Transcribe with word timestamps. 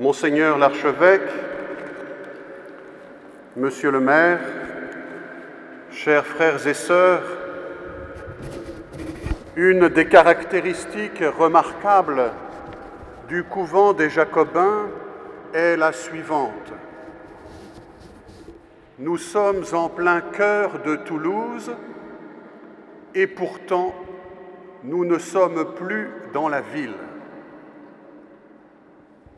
Monseigneur 0.00 0.58
l'archevêque, 0.58 1.30
Monsieur 3.54 3.92
le 3.92 4.00
maire, 4.00 4.40
chers 5.92 6.26
frères 6.26 6.66
et 6.66 6.74
sœurs, 6.74 7.22
une 9.54 9.88
des 9.88 10.08
caractéristiques 10.08 11.22
remarquables 11.38 12.32
du 13.28 13.44
couvent 13.44 13.92
des 13.92 14.10
Jacobins 14.10 14.88
est 15.52 15.76
la 15.76 15.92
suivante. 15.92 16.72
Nous 18.98 19.16
sommes 19.16 19.62
en 19.74 19.88
plein 19.88 20.22
cœur 20.22 20.80
de 20.84 20.96
Toulouse 20.96 21.70
et 23.14 23.28
pourtant 23.28 23.94
nous 24.82 25.04
ne 25.04 25.18
sommes 25.18 25.72
plus 25.76 26.10
dans 26.32 26.48
la 26.48 26.62
ville. 26.62 26.96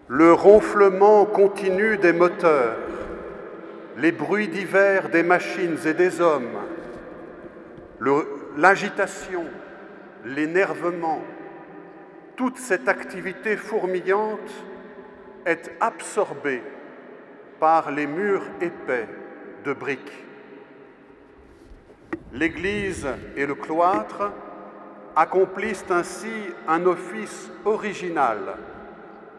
Le 0.08 0.32
ronflement 0.32 1.24
continu 1.24 1.96
des 1.98 2.12
moteurs, 2.12 2.76
les 3.96 4.12
bruits 4.12 4.46
divers 4.46 5.08
des 5.08 5.24
machines 5.24 5.78
et 5.84 5.94
des 5.94 6.20
hommes, 6.20 6.58
l'agitation, 8.56 9.44
l'énervement, 10.24 11.22
toute 12.36 12.58
cette 12.58 12.88
activité 12.88 13.56
fourmillante 13.56 14.64
est 15.44 15.72
absorbée 15.80 16.62
par 17.58 17.90
les 17.90 18.06
murs 18.06 18.44
épais 18.60 19.08
de 19.64 19.72
briques. 19.72 20.24
L'Église 22.32 23.08
et 23.36 23.46
le 23.46 23.54
cloître 23.54 24.30
accomplissent 25.16 25.86
ainsi 25.90 26.30
un 26.68 26.84
office 26.86 27.50
original, 27.64 28.56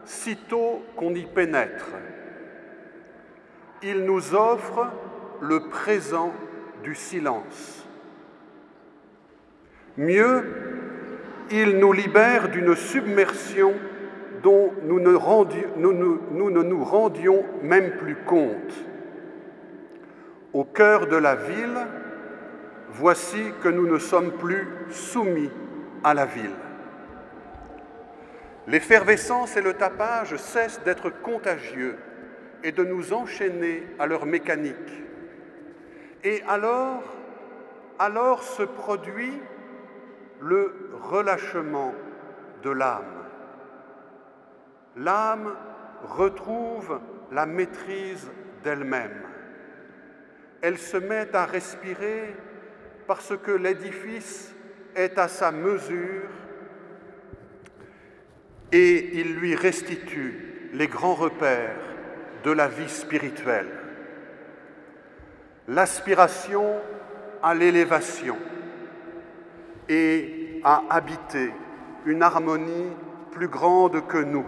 sitôt 0.08 0.82
qu'on 0.96 1.14
y 1.14 1.24
pénètre. 1.26 1.90
Ils 3.82 4.04
nous 4.04 4.34
offrent 4.34 4.90
le 5.40 5.68
présent 5.68 6.32
du 6.82 6.94
silence. 6.94 7.86
Mieux, 9.96 10.44
ils 11.50 11.78
nous 11.78 11.92
libèrent 11.92 12.48
d'une 12.48 12.74
submersion 12.74 13.74
dont 14.42 14.72
nous 14.84 14.98
ne, 14.98 15.12
nous, 15.76 15.92
nous, 15.92 16.20
nous 16.30 16.50
ne 16.50 16.62
nous 16.62 16.84
rendions 16.84 17.44
même 17.62 17.92
plus 17.92 18.16
compte. 18.16 18.74
Au 20.54 20.64
cœur 20.64 21.06
de 21.06 21.16
la 21.16 21.34
ville, 21.34 21.86
voici 22.90 23.52
que 23.62 23.68
nous 23.68 23.86
ne 23.86 23.98
sommes 23.98 24.32
plus 24.32 24.66
soumis 24.90 25.50
à 26.02 26.14
la 26.14 26.24
ville. 26.24 26.56
L'effervescence 28.68 29.56
et 29.56 29.62
le 29.62 29.72
tapage 29.72 30.36
cessent 30.36 30.82
d'être 30.84 31.08
contagieux 31.08 31.96
et 32.62 32.70
de 32.70 32.84
nous 32.84 33.14
enchaîner 33.14 33.86
à 33.98 34.06
leur 34.06 34.26
mécanique. 34.26 35.04
Et 36.22 36.42
alors, 36.46 37.02
alors 37.98 38.42
se 38.42 38.62
produit 38.62 39.40
le 40.42 40.90
relâchement 41.00 41.94
de 42.62 42.68
l'âme. 42.68 43.24
L'âme 44.96 45.56
retrouve 46.02 47.00
la 47.32 47.46
maîtrise 47.46 48.30
d'elle-même. 48.64 49.22
Elle 50.60 50.76
se 50.76 50.98
met 50.98 51.34
à 51.34 51.46
respirer 51.46 52.36
parce 53.06 53.34
que 53.34 53.52
l'édifice 53.52 54.54
est 54.94 55.16
à 55.18 55.28
sa 55.28 55.52
mesure 55.52 56.28
et 58.72 59.18
il 59.18 59.34
lui 59.34 59.54
restitue 59.54 60.70
les 60.74 60.86
grands 60.86 61.14
repères 61.14 61.76
de 62.44 62.50
la 62.50 62.68
vie 62.68 62.88
spirituelle. 62.88 63.68
L'aspiration 65.68 66.74
à 67.42 67.54
l'élévation 67.54 68.36
et 69.88 70.60
à 70.64 70.82
habiter 70.90 71.52
une 72.04 72.22
harmonie 72.22 72.92
plus 73.30 73.48
grande 73.48 74.06
que 74.06 74.18
nous. 74.18 74.46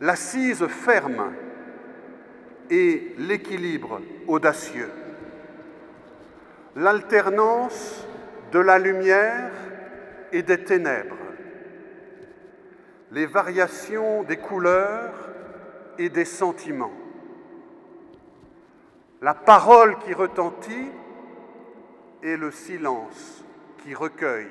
L'assise 0.00 0.66
ferme 0.66 1.32
et 2.70 3.14
l'équilibre 3.18 4.00
audacieux. 4.26 4.90
L'alternance 6.76 8.06
de 8.52 8.58
la 8.60 8.78
lumière 8.78 9.50
et 10.32 10.42
des 10.42 10.62
ténèbres. 10.62 11.16
Les 13.10 13.26
variations 13.26 14.22
des 14.22 14.36
couleurs 14.36 15.30
et 15.98 16.10
des 16.10 16.26
sentiments. 16.26 16.92
La 19.22 19.34
parole 19.34 19.98
qui 19.98 20.12
retentit 20.12 20.90
et 22.22 22.36
le 22.36 22.50
silence 22.50 23.44
qui 23.78 23.94
recueille. 23.94 24.46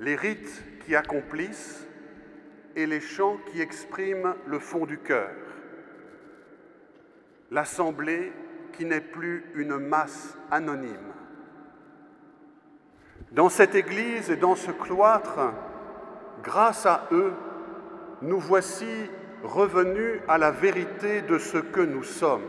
Les 0.00 0.16
rites 0.16 0.62
qui 0.84 0.96
accomplissent 0.96 1.86
et 2.74 2.86
les 2.86 3.00
chants 3.00 3.38
qui 3.50 3.60
expriment 3.60 4.34
le 4.46 4.58
fond 4.58 4.86
du 4.86 4.98
cœur. 4.98 5.30
L'assemblée 7.50 8.32
qui 8.72 8.84
n'est 8.84 9.00
plus 9.00 9.44
une 9.54 9.78
masse 9.78 10.36
anonyme. 10.50 11.12
Dans 13.32 13.48
cette 13.48 13.74
Église 13.74 14.30
et 14.30 14.36
dans 14.36 14.54
ce 14.54 14.70
cloître, 14.70 15.52
grâce 16.46 16.86
à 16.86 17.08
eux, 17.10 17.32
nous 18.22 18.38
voici 18.38 19.10
revenus 19.42 20.20
à 20.28 20.38
la 20.38 20.52
vérité 20.52 21.20
de 21.22 21.38
ce 21.38 21.58
que 21.58 21.80
nous 21.80 22.04
sommes. 22.04 22.46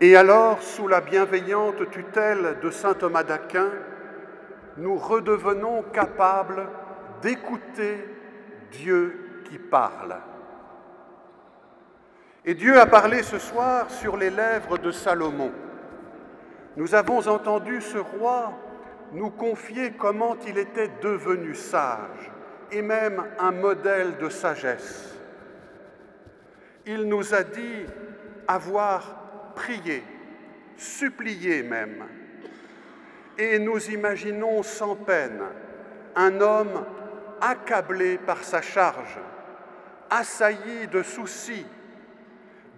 Et 0.00 0.14
alors, 0.14 0.62
sous 0.62 0.86
la 0.86 1.00
bienveillante 1.00 1.90
tutelle 1.90 2.58
de 2.62 2.70
Saint 2.70 2.94
Thomas 2.94 3.24
d'Aquin, 3.24 3.70
nous 4.76 4.96
redevenons 4.96 5.82
capables 5.92 6.68
d'écouter 7.22 8.06
Dieu 8.70 9.42
qui 9.44 9.58
parle. 9.58 10.16
Et 12.44 12.54
Dieu 12.54 12.78
a 12.78 12.86
parlé 12.86 13.22
ce 13.22 13.38
soir 13.38 13.90
sur 13.90 14.16
les 14.16 14.30
lèvres 14.30 14.78
de 14.78 14.90
Salomon. 14.92 15.50
Nous 16.76 16.94
avons 16.94 17.26
entendu 17.26 17.80
ce 17.80 17.98
roi 17.98 18.52
nous 19.12 19.30
confier 19.30 19.92
comment 19.92 20.36
il 20.46 20.58
était 20.58 20.90
devenu 21.00 21.54
sage 21.54 22.30
et 22.70 22.82
même 22.82 23.24
un 23.38 23.52
modèle 23.52 24.18
de 24.18 24.28
sagesse. 24.28 25.14
Il 26.86 27.04
nous 27.04 27.34
a 27.34 27.42
dit 27.42 27.86
avoir 28.46 29.52
prié, 29.54 30.02
supplié 30.76 31.62
même. 31.62 32.04
Et 33.36 33.58
nous 33.58 33.90
imaginons 33.90 34.62
sans 34.62 34.96
peine 34.96 35.42
un 36.16 36.40
homme 36.40 36.84
accablé 37.40 38.18
par 38.18 38.42
sa 38.42 38.60
charge, 38.60 39.18
assailli 40.10 40.88
de 40.88 41.02
soucis, 41.02 41.66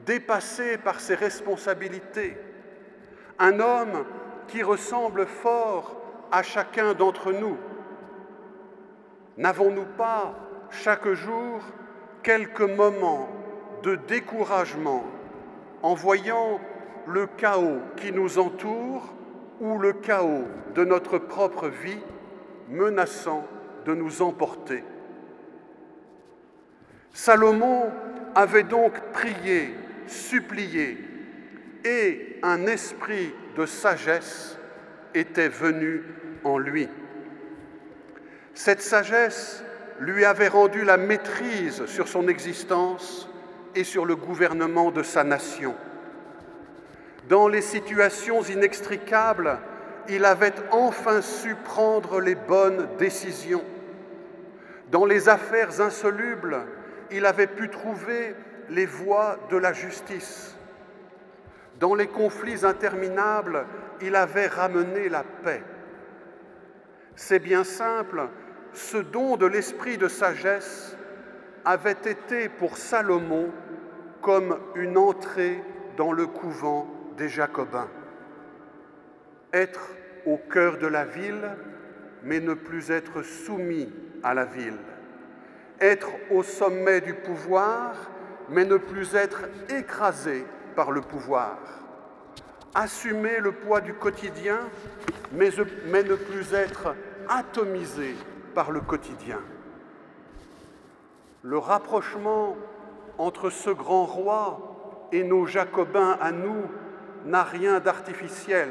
dépassé 0.05 0.77
par 0.77 1.01
ses 1.01 1.15
responsabilités, 1.15 2.37
un 3.39 3.59
homme 3.59 4.05
qui 4.49 4.63
ressemble 4.63 5.27
fort 5.27 6.00
à 6.33 6.43
chacun 6.43 6.95
d'entre 6.95 7.33
nous. 7.33 7.57
N'avons-nous 9.37 9.87
pas 9.97 10.35
chaque 10.71 11.09
jour 11.13 11.61
quelques 12.23 12.61
moments 12.61 13.29
de 13.83 13.97
découragement 13.97 15.05
en 15.83 15.95
voyant 15.95 16.61
le 17.07 17.27
chaos 17.27 17.81
qui 17.97 18.13
nous 18.13 18.39
entoure 18.39 19.15
ou 19.61 19.79
le 19.79 19.93
chaos 19.93 20.45
de 20.75 20.85
notre 20.85 21.19
propre 21.19 21.69
vie 21.69 22.03
menaçant 22.69 23.47
de 23.87 23.95
nous 23.95 24.23
emporter? 24.23 24.85
Salomon 27.13 27.91
avait 28.35 28.63
donc 28.63 29.01
prié, 29.13 29.75
supplié, 30.07 30.99
et 31.85 32.39
un 32.43 32.67
esprit 32.67 33.35
de 33.57 33.67
sagesse 33.67 34.59
était 35.15 35.49
venu 35.49 36.03
en 36.45 36.59
lui. 36.59 36.89
Cette 38.55 38.83
sagesse 38.83 39.65
lui 40.01 40.25
avait 40.25 40.49
rendu 40.49 40.85
la 40.85 40.97
maîtrise 40.97 41.87
sur 41.87 42.09
son 42.09 42.29
existence 42.29 43.29
et 43.75 43.85
sur 43.85 44.05
le 44.05 44.17
gouvernement 44.17 44.91
de 44.91 45.03
sa 45.03 45.25
nation. 45.25 45.75
Dans 47.29 47.49
les 47.49 47.63
situations 47.63 48.43
inextricables, 48.43 49.59
il 50.09 50.25
avait 50.25 50.55
enfin 50.73 51.21
su 51.21 51.55
prendre 51.55 52.21
les 52.21 52.35
bonnes 52.35 52.89
décisions. 52.99 53.65
Dans 54.91 55.05
les 55.05 55.29
affaires 55.29 55.81
insolubles, 55.81 56.67
il 57.13 57.27
avait 57.27 57.47
pu 57.47 57.69
trouver 57.69 58.35
les 58.71 58.87
voies 58.87 59.39
de 59.51 59.57
la 59.57 59.73
justice. 59.73 60.57
Dans 61.79 61.95
les 61.95 62.09
conflits 62.09 62.65
interminables, 62.65 63.65
il 64.01 64.17
avait 64.17 64.49
ramené 64.49 65.09
la 65.09 65.23
paix. 65.23 65.63
C'est 67.17 67.39
bien 67.39 67.65
simple, 67.65 68.29
ce 68.73 68.97
don 68.97 69.37
de 69.37 69.47
l'esprit 69.47 69.99
de 69.99 70.09
sagesse 70.09 70.97
avait 71.65 71.93
été 71.93 72.49
pour 72.49 72.77
Salomon 72.77 73.51
comme 74.23 74.59
une 74.75 74.97
entrée 74.97 75.63
dans 75.97 76.13
le 76.13 76.27
couvent 76.27 76.87
des 77.17 77.29
Jacobins. 77.29 77.89
Être 79.53 79.91
au 80.27 80.37
cœur 80.37 80.79
de 80.79 80.87
la 80.87 81.05
ville, 81.05 81.57
mais 82.23 82.41
ne 82.41 82.55
plus 82.55 82.91
être 82.91 83.23
soumis 83.23 83.93
à 84.23 84.35
la 84.35 84.45
ville. 84.45 84.79
Être 85.81 86.11
au 86.31 86.43
sommet 86.43 87.01
du 87.01 87.15
pouvoir, 87.15 87.95
mais 88.49 88.65
ne 88.65 88.77
plus 88.77 89.15
être 89.15 89.43
écrasé 89.71 90.45
par 90.77 90.91
le 90.91 91.01
pouvoir. 91.01 91.59
Assumer 92.75 93.39
le 93.41 93.53
poids 93.53 93.81
du 93.81 93.95
quotidien, 93.95 94.59
mais, 95.33 95.51
mais 95.87 96.03
ne 96.03 96.15
plus 96.15 96.55
être 96.55 96.95
atomisé 97.29 98.15
par 98.55 98.71
le 98.71 98.81
quotidien. 98.81 99.41
Le 101.43 101.59
rapprochement 101.59 102.57
entre 103.19 103.51
ce 103.51 103.71
grand 103.71 104.05
roi 104.05 105.09
et 105.13 105.25
nos 105.25 105.47
jacobins 105.47 106.19
à 106.21 106.33
nous 106.33 106.65
n'a 107.25 107.43
rien 107.43 107.81
d'artificiel. 107.81 108.71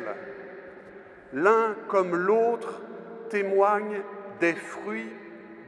L'un 1.34 1.76
comme 1.88 2.16
l'autre 2.16 2.82
témoignent 3.30 4.02
des 4.40 4.54
fruits 4.54 5.12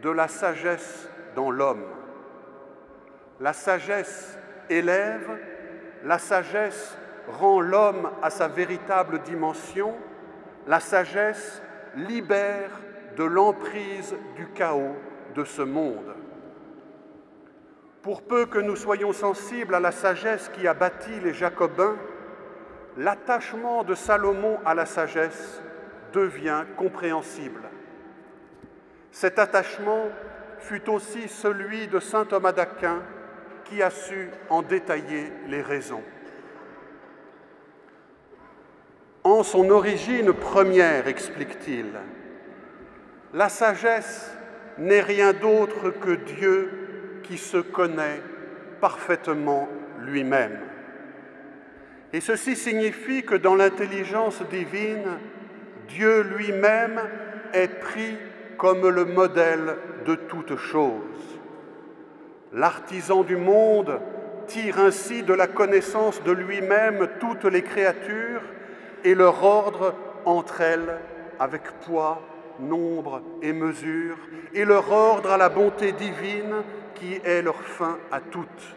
de 0.01 0.09
la 0.09 0.27
sagesse 0.27 1.09
dans 1.35 1.51
l'homme. 1.51 1.85
La 3.39 3.53
sagesse 3.53 4.38
élève, 4.69 5.29
la 6.03 6.17
sagesse 6.17 6.97
rend 7.27 7.61
l'homme 7.61 8.09
à 8.21 8.29
sa 8.29 8.47
véritable 8.47 9.19
dimension, 9.19 9.95
la 10.68 10.80
sagesse 10.80 11.62
libère 11.96 12.72
de 13.18 13.24
l'emprise 13.24 14.16
du 14.36 14.48
chaos 14.48 14.96
de 15.36 15.44
ce 15.44 15.62
monde. 15.62 16.16
Pour 18.02 18.24
peu 18.24 18.46
que 18.46 18.60
nous 18.60 18.75
soyons 18.75 19.13
sensibles 19.13 19.75
à 19.75 19.80
la 19.80 19.92
sagesse 19.92 20.50
qui 20.50 20.68
a 20.68 20.74
bâti 20.74 21.12
les 21.24 21.34
Jacobins, 21.34 21.98
l'attachement 22.98 23.84
de 23.84 23.94
Salomon 23.94 24.60
à 24.66 24.74
la 24.74 24.86
sagesse 24.86 25.62
devient 26.13 26.66
compréhensible. 26.78 27.62
Cet 29.12 29.40
attachement 29.40 30.08
fut 30.60 30.90
aussi 30.90 31.28
celui 31.28 31.88
de 31.88 32.00
saint 32.00 32.25
Thomas 32.25 32.54
d'Aquin 32.54 33.02
qui 33.66 33.81
a 33.84 33.90
su 33.90 34.30
en 34.50 34.62
détailler 34.62 35.31
les 35.48 35.62
raisons. 35.62 36.04
En 39.23 39.44
son 39.44 39.69
origine 39.69 40.33
première, 40.33 41.07
explique-t-il, 41.07 41.85
la 43.33 43.50
sagesse 43.50 44.35
n'est 44.79 45.01
rien 45.01 45.31
d'autre 45.31 45.91
que 45.91 46.12
Dieu 46.12 47.21
qui 47.23 47.38
se 47.38 47.57
connaît 47.57 48.19
parfaitement 48.79 49.69
lui-même. 50.00 50.59
Et 52.13 52.19
ceci 52.19 52.56
signifie 52.56 53.23
que 53.23 53.35
dans 53.35 53.56
l'intelligence 53.56 54.41
divine, 54.50 55.19
Dieu 55.88 56.24
lui-même 56.24 57.00
est 57.53 57.79
pris 57.79 58.17
comme 58.57 58.89
le 58.89 59.06
modèle 59.06 59.75
de 60.06 60.15
toute 60.15 60.56
chose. 60.56 61.39
L'artisan 62.53 63.24
du 63.24 63.38
monde 63.38 64.01
tire 64.47 64.79
ainsi 64.79 65.21
de 65.21 65.33
la 65.33 65.47
connaissance 65.47 66.24
de 66.24 66.31
lui-même 66.31 67.07
toutes 67.19 67.45
les 67.45 67.62
créatures 67.62 68.41
et 69.03 69.15
leur 69.15 69.44
ordre 69.44 69.94
entre 70.25 70.62
elles 70.62 71.00
avec 71.39 71.63
poids, 71.86 72.21
nombre 72.59 73.21
et 73.42 73.53
mesure, 73.53 74.18
et 74.53 74.65
leur 74.65 74.92
ordre 74.92 75.31
à 75.31 75.38
la 75.38 75.50
bonté 75.50 75.92
divine 75.92 76.63
qui 76.95 77.15
est 77.24 77.42
leur 77.42 77.62
fin 77.62 77.98
à 78.12 78.19
toutes. 78.19 78.75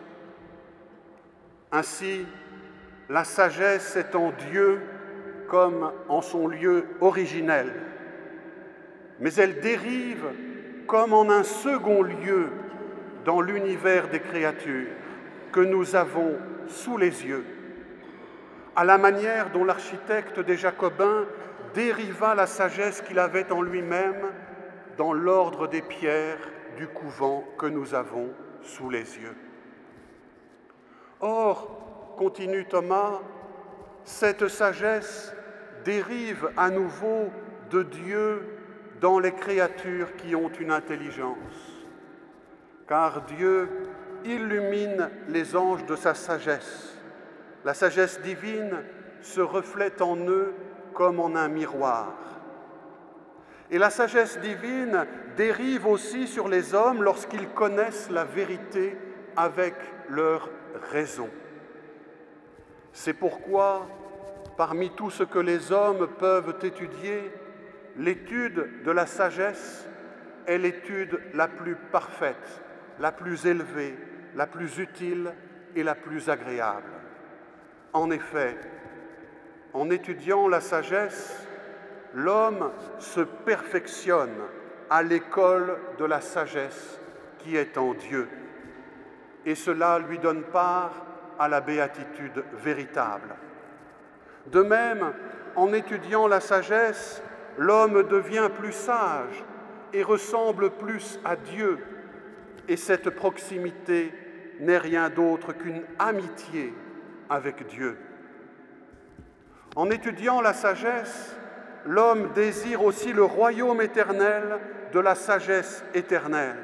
Ainsi, 1.71 2.25
la 3.09 3.25
sagesse 3.25 3.97
est 3.97 4.15
en 4.15 4.33
Dieu 4.51 4.81
comme 5.49 5.93
en 6.09 6.23
son 6.23 6.47
lieu 6.47 6.87
originel, 7.01 7.73
mais 9.21 9.35
elle 9.35 9.61
dérive 9.61 10.25
comme 10.87 11.13
en 11.13 11.29
un 11.29 11.43
second 11.43 12.03
lieu 12.03 12.49
dans 13.25 13.41
l'univers 13.41 14.09
des 14.09 14.21
créatures 14.21 14.89
que 15.53 15.61
nous 15.61 15.97
avons 15.97 16.37
sous 16.67 16.97
les 16.97 17.27
yeux, 17.27 17.45
à 18.77 18.85
la 18.85 18.99
manière 18.99 19.51
dont 19.51 19.65
l'architecte 19.65 20.41
des 20.41 20.57
Jacobins 20.57 21.25
dériva 21.75 22.35
la 22.35 22.47
sagesse 22.47 23.03
qu'il 23.03 23.19
avait 23.19 23.51
en 23.53 23.63
lui-même 23.63 24.31
dans 24.97 25.13
l'ordre 25.13 25.67
des 25.67 25.83
pierres 25.83 26.39
du 26.77 26.87
couvent 26.89 27.45
que 27.59 27.67
nous 27.67 27.95
avons 27.95 28.31
sous 28.63 28.91
les 28.91 29.19
yeux. 29.19 29.37
Or, 31.21 32.15
continue 32.17 32.65
Thomas, 32.67 33.21
cette 34.05 34.49
sagesse 34.49 35.35
dérive 35.85 36.51
à 36.57 36.71
nouveau 36.71 37.31
de 37.71 37.83
Dieu 37.83 38.59
dans 39.01 39.19
les 39.19 39.33
créatures 39.33 40.15
qui 40.17 40.35
ont 40.35 40.49
une 40.49 40.71
intelligence. 40.71 41.37
Car 42.89 43.23
Dieu 43.23 43.69
illumine 44.25 45.11
les 45.29 45.57
anges 45.57 45.85
de 45.87 45.97
sa 45.97 46.15
sagesse. 46.15 46.94
La 47.65 47.73
sagesse 47.73 48.21
divine 48.21 48.83
se 49.23 49.41
reflète 49.41 50.03
en 50.03 50.17
eux 50.29 50.55
comme 50.93 51.19
en 51.19 51.35
un 51.35 51.49
miroir. 51.49 52.13
Et 53.71 53.79
la 53.79 53.91
sagesse 53.91 54.39
divine 54.41 55.07
dérive 55.37 55.87
aussi 55.87 56.27
sur 56.27 56.49
les 56.49 56.75
hommes 56.75 57.03
lorsqu'ils 57.03 57.49
connaissent 57.49 58.11
la 58.11 58.25
vérité 58.25 58.97
avec 59.37 59.75
leur 60.09 60.51
raison. 60.93 61.29
C'est 62.93 63.15
pourquoi, 63.15 63.89
parmi 64.57 64.91
tout 64.91 65.11
ce 65.11 65.25
que 65.25 65.39
les 65.39 65.73
hommes 65.73 66.07
peuvent 66.19 66.55
étudier, 66.63 67.33
l'étude 67.97 68.83
de 68.85 68.91
la 68.91 69.07
sagesse 69.07 69.89
est 70.47 70.59
l'étude 70.59 71.19
la 71.33 71.49
plus 71.49 71.77
parfaite, 71.91 72.63
la 73.01 73.11
plus 73.11 73.47
élevée, 73.47 73.97
la 74.37 74.47
plus 74.47 74.79
utile 74.79 75.33
et 75.75 75.83
la 75.83 75.95
plus 75.95 76.29
agréable. 76.29 77.04
En 77.95 78.11
effet, 78.11 78.57
en 79.73 79.89
étudiant 79.89 80.49
la 80.49 80.61
sagesse, 80.61 81.47
l'homme 82.13 82.73
se 82.99 83.21
perfectionne 83.21 84.35
à 84.91 85.05
l'école 85.05 85.79
de 85.99 86.05
la 86.05 86.21
sagesse 86.21 87.01
qui 87.39 87.57
est 87.57 87.79
en 87.79 87.95
Dieu. 87.95 88.29
Et 89.47 89.55
cela 89.55 90.01
lui 90.01 90.19
donne 90.19 90.43
part 90.43 91.07
à 91.39 91.49
la 91.49 91.61
béatitude 91.61 92.45
véritable. 92.55 93.37
De 94.49 94.63
même, 94.63 95.13
en 95.55 95.73
étudiant 95.73 96.27
la 96.27 96.41
sagesse, 96.41 97.23
l'homme 97.59 98.03
devient 98.09 98.51
plus 98.59 98.73
sage 98.73 99.45
et 99.93 100.03
ressemble 100.03 100.71
plus 100.71 101.21
à 101.25 101.37
Dieu. 101.37 101.79
Et 102.67 102.77
cette 102.77 103.11
proximité 103.11 104.13
n'est 104.59 104.79
rien 104.79 105.11
d'autre 105.11 105.53
qu'une 105.53 105.85
amitié 106.01 106.75
avec 107.29 107.67
Dieu. 107.67 107.97
En 109.77 109.91
étudiant 109.91 110.41
la 110.41 110.53
sagesse, 110.53 111.37
l'homme 111.85 112.33
désire 112.33 112.85
aussi 112.85 113.13
le 113.13 113.25
royaume 113.25 113.81
éternel 113.81 114.59
de 114.93 115.01
la 115.01 115.15
sagesse 115.15 115.85
éternelle. 115.95 116.57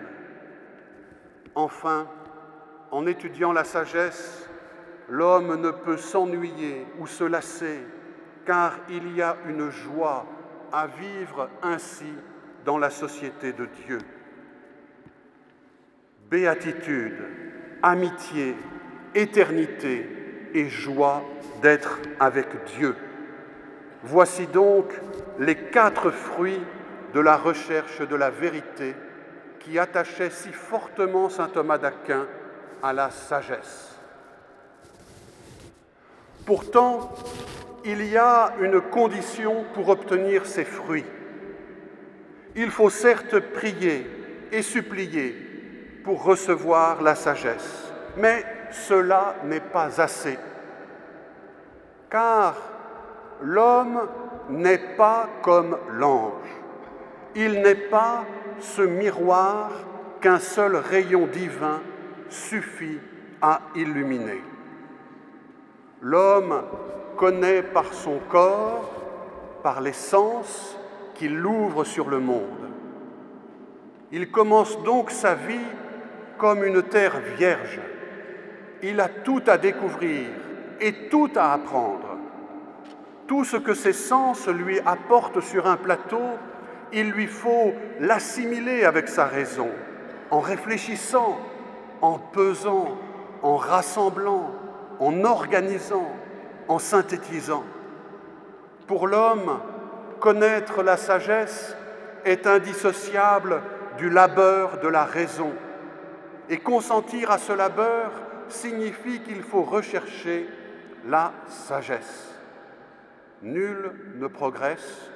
Enfin, 1.54 2.06
en 2.90 3.06
étudiant 3.06 3.52
la 3.52 3.64
sagesse, 3.64 4.48
l'homme 5.08 5.60
ne 5.60 5.70
peut 5.70 5.96
s'ennuyer 5.96 6.86
ou 6.98 7.06
se 7.06 7.24
lasser, 7.24 7.80
car 8.46 8.78
il 8.88 9.16
y 9.16 9.22
a 9.22 9.36
une 9.48 9.70
joie 9.70 10.26
à 10.72 10.86
vivre 10.86 11.50
ainsi 11.62 12.12
dans 12.64 12.78
la 12.78 12.90
société 12.90 13.52
de 13.52 13.66
Dieu. 13.86 13.98
Béatitude, 16.30 17.18
amitié, 17.82 18.54
éternité 19.14 20.19
et 20.54 20.68
joie 20.68 21.22
d'être 21.62 21.98
avec 22.18 22.46
Dieu. 22.76 22.96
Voici 24.02 24.46
donc 24.46 24.92
les 25.38 25.56
quatre 25.56 26.10
fruits 26.10 26.62
de 27.14 27.20
la 27.20 27.36
recherche 27.36 28.00
de 28.00 28.16
la 28.16 28.30
vérité 28.30 28.94
qui 29.58 29.78
attachaient 29.78 30.30
si 30.30 30.50
fortement 30.50 31.28
saint 31.28 31.48
Thomas 31.48 31.78
d'Aquin 31.78 32.26
à 32.82 32.92
la 32.92 33.10
sagesse. 33.10 33.98
Pourtant, 36.46 37.14
il 37.84 38.04
y 38.06 38.16
a 38.16 38.54
une 38.60 38.80
condition 38.80 39.64
pour 39.74 39.88
obtenir 39.88 40.46
ces 40.46 40.64
fruits. 40.64 41.04
Il 42.56 42.70
faut 42.70 42.90
certes 42.90 43.38
prier 43.38 44.06
et 44.50 44.62
supplier 44.62 45.36
pour 46.02 46.22
recevoir 46.24 47.02
la 47.02 47.14
sagesse, 47.14 47.92
mais 48.16 48.44
cela 48.70 49.36
n'est 49.44 49.60
pas 49.60 50.00
assez. 50.00 50.38
Car 52.10 52.56
l'homme 53.42 54.00
n'est 54.48 54.96
pas 54.96 55.28
comme 55.42 55.78
l'ange. 55.90 56.32
Il 57.34 57.62
n'est 57.62 57.74
pas 57.74 58.24
ce 58.58 58.82
miroir 58.82 59.70
qu'un 60.20 60.38
seul 60.38 60.76
rayon 60.76 61.26
divin 61.26 61.80
suffit 62.28 62.98
à 63.40 63.60
illuminer. 63.74 64.42
L'homme 66.02 66.62
connaît 67.16 67.62
par 67.62 67.92
son 67.92 68.18
corps, 68.28 68.90
par 69.62 69.80
les 69.80 69.92
sens 69.92 70.76
qu'il 71.14 71.36
l'ouvre 71.36 71.84
sur 71.84 72.08
le 72.08 72.18
monde. 72.18 72.68
Il 74.12 74.30
commence 74.30 74.82
donc 74.82 75.10
sa 75.10 75.34
vie 75.34 75.60
comme 76.38 76.64
une 76.64 76.82
terre 76.82 77.20
vierge. 77.36 77.80
Il 78.82 79.00
a 79.00 79.08
tout 79.08 79.42
à 79.46 79.58
découvrir 79.58 80.26
et 80.80 81.08
tout 81.08 81.30
à 81.36 81.52
apprendre. 81.52 82.16
Tout 83.26 83.44
ce 83.44 83.56
que 83.56 83.74
ses 83.74 83.92
sens 83.92 84.48
lui 84.48 84.80
apportent 84.84 85.40
sur 85.40 85.66
un 85.66 85.76
plateau, 85.76 86.38
il 86.92 87.10
lui 87.10 87.26
faut 87.26 87.72
l'assimiler 88.00 88.84
avec 88.84 89.08
sa 89.08 89.26
raison, 89.26 89.68
en 90.30 90.40
réfléchissant, 90.40 91.38
en 92.00 92.18
pesant, 92.18 92.96
en 93.42 93.56
rassemblant, 93.56 94.50
en 94.98 95.24
organisant, 95.24 96.10
en 96.68 96.78
synthétisant. 96.78 97.64
Pour 98.86 99.06
l'homme, 99.06 99.60
connaître 100.18 100.82
la 100.82 100.96
sagesse 100.96 101.76
est 102.24 102.46
indissociable 102.46 103.62
du 103.98 104.10
labeur 104.10 104.78
de 104.78 104.88
la 104.88 105.04
raison. 105.04 105.52
Et 106.48 106.58
consentir 106.58 107.30
à 107.30 107.38
ce 107.38 107.52
labeur 107.52 108.10
signifie 108.52 109.20
qu'il 109.20 109.42
faut 109.42 109.62
rechercher 109.62 110.46
la 111.06 111.32
sagesse. 111.48 112.34
Nul 113.42 113.92
ne 114.16 114.26
progresse, 114.26 115.10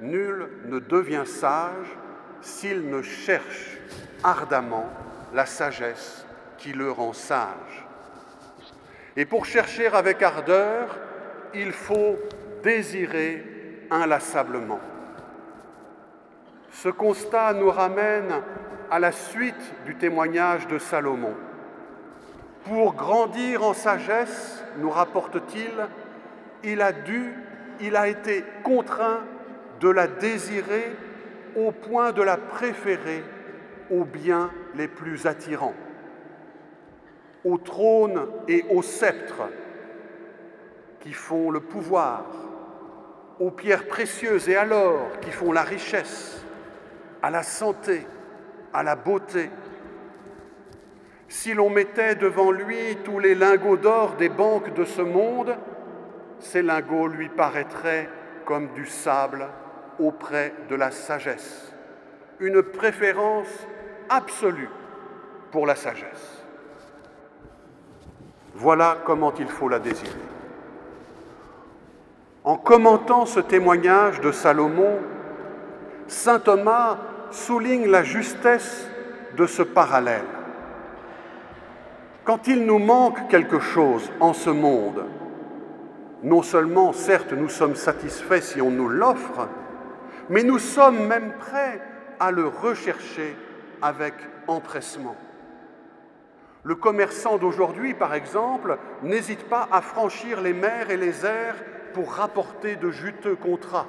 nul 0.00 0.48
ne 0.66 0.78
devient 0.78 1.26
sage 1.26 1.96
s'il 2.40 2.88
ne 2.88 3.02
cherche 3.02 3.78
ardemment 4.22 4.88
la 5.34 5.46
sagesse 5.46 6.26
qui 6.56 6.72
le 6.72 6.90
rend 6.90 7.12
sage. 7.12 7.86
Et 9.16 9.24
pour 9.24 9.46
chercher 9.46 9.86
avec 9.88 10.22
ardeur, 10.22 10.96
il 11.54 11.72
faut 11.72 12.18
désirer 12.62 13.86
inlassablement. 13.90 14.80
Ce 16.70 16.88
constat 16.88 17.54
nous 17.54 17.70
ramène 17.70 18.42
à 18.90 18.98
la 18.98 19.12
suite 19.12 19.74
du 19.86 19.96
témoignage 19.96 20.66
de 20.68 20.78
Salomon. 20.78 21.34
Pour 22.64 22.94
grandir 22.94 23.64
en 23.64 23.74
sagesse, 23.74 24.64
nous 24.78 24.90
rapporte-t-il, 24.90 25.72
il 26.64 26.82
a 26.82 26.92
dû, 26.92 27.32
il 27.80 27.96
a 27.96 28.08
été 28.08 28.44
contraint 28.62 29.20
de 29.80 29.88
la 29.88 30.06
désirer 30.06 30.96
au 31.56 31.72
point 31.72 32.12
de 32.12 32.22
la 32.22 32.36
préférer 32.36 33.22
aux 33.90 34.04
biens 34.04 34.50
les 34.74 34.88
plus 34.88 35.26
attirants, 35.26 35.74
au 37.44 37.58
trône 37.58 38.26
et 38.48 38.64
au 38.70 38.82
sceptre 38.82 39.48
qui 41.00 41.12
font 41.12 41.50
le 41.50 41.60
pouvoir, 41.60 42.26
aux 43.40 43.50
pierres 43.50 43.86
précieuses 43.86 44.48
et 44.48 44.56
à 44.56 44.64
l'or 44.64 45.08
qui 45.20 45.30
font 45.30 45.52
la 45.52 45.62
richesse, 45.62 46.44
à 47.22 47.30
la 47.30 47.42
santé, 47.42 48.06
à 48.72 48.82
la 48.82 48.96
beauté. 48.96 49.50
Si 51.28 51.52
l'on 51.52 51.68
mettait 51.68 52.14
devant 52.14 52.50
lui 52.50 52.96
tous 53.04 53.18
les 53.18 53.34
lingots 53.34 53.76
d'or 53.76 54.14
des 54.16 54.30
banques 54.30 54.72
de 54.74 54.84
ce 54.84 55.02
monde, 55.02 55.56
ces 56.40 56.62
lingots 56.62 57.06
lui 57.06 57.28
paraîtraient 57.28 58.08
comme 58.46 58.68
du 58.72 58.86
sable 58.86 59.46
auprès 59.98 60.54
de 60.70 60.74
la 60.74 60.90
sagesse, 60.90 61.74
une 62.40 62.62
préférence 62.62 63.66
absolue 64.08 64.70
pour 65.50 65.66
la 65.66 65.74
sagesse. 65.74 66.44
Voilà 68.54 68.98
comment 69.04 69.34
il 69.38 69.48
faut 69.48 69.68
la 69.68 69.78
désirer. 69.78 70.12
En 72.42 72.56
commentant 72.56 73.26
ce 73.26 73.40
témoignage 73.40 74.20
de 74.20 74.32
Salomon, 74.32 74.98
Saint 76.06 76.38
Thomas 76.38 76.96
souligne 77.30 77.90
la 77.90 78.02
justesse 78.02 78.88
de 79.36 79.46
ce 79.46 79.62
parallèle. 79.62 80.37
Quand 82.28 82.46
il 82.46 82.66
nous 82.66 82.78
manque 82.78 83.26
quelque 83.28 83.58
chose 83.58 84.12
en 84.20 84.34
ce 84.34 84.50
monde, 84.50 85.06
non 86.22 86.42
seulement, 86.42 86.92
certes, 86.92 87.32
nous 87.32 87.48
sommes 87.48 87.74
satisfaits 87.74 88.42
si 88.42 88.60
on 88.60 88.70
nous 88.70 88.90
l'offre, 88.90 89.48
mais 90.28 90.42
nous 90.42 90.58
sommes 90.58 91.06
même 91.06 91.32
prêts 91.38 91.80
à 92.20 92.30
le 92.30 92.46
rechercher 92.46 93.34
avec 93.80 94.12
empressement. 94.46 95.16
Le 96.64 96.74
commerçant 96.74 97.38
d'aujourd'hui, 97.38 97.94
par 97.94 98.12
exemple, 98.12 98.76
n'hésite 99.02 99.48
pas 99.48 99.66
à 99.72 99.80
franchir 99.80 100.42
les 100.42 100.52
mers 100.52 100.90
et 100.90 100.98
les 100.98 101.24
airs 101.24 101.56
pour 101.94 102.12
rapporter 102.12 102.76
de 102.76 102.90
juteux 102.90 103.36
contrats. 103.36 103.88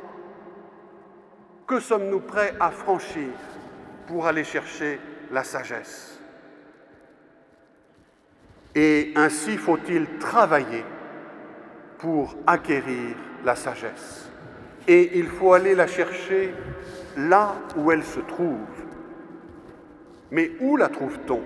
Que 1.68 1.82
sommes-nous 1.82 2.22
prêts 2.22 2.54
à 2.62 2.72
franchir 2.72 3.34
pour 4.08 4.28
aller 4.28 4.46
chercher 4.46 4.98
la 5.30 5.44
sagesse? 5.44 6.19
Et 8.76 9.14
ainsi 9.16 9.58
faut-il 9.58 10.06
travailler 10.20 10.84
pour 11.98 12.36
acquérir 12.48 13.16
la 13.44 13.56
sagesse. 13.56 14.30
Et 14.88 15.18
il 15.18 15.28
faut 15.28 15.54
aller 15.54 15.76
la 15.76 15.88
chercher 15.88 16.54
là 17.18 17.56
où 17.76 17.92
elle 17.92 18.04
se 18.04 18.20
trouve. 18.20 18.68
Mais 20.32 20.52
où 20.60 20.78
la 20.78 20.90
trouve-t-on? 20.90 21.42